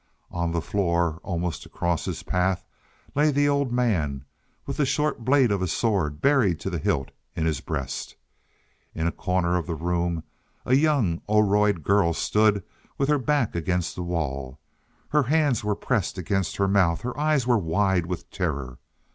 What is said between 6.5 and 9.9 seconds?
to the hilt in his breast. In a corner of the